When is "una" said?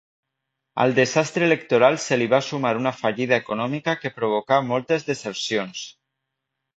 2.79-2.93